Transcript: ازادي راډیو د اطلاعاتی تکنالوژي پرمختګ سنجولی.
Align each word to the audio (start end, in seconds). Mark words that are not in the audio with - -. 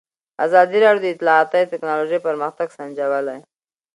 ازادي 0.45 0.77
راډیو 0.85 1.03
د 1.03 1.07
اطلاعاتی 1.13 1.63
تکنالوژي 1.71 2.19
پرمختګ 2.27 2.67
سنجولی. 2.77 3.39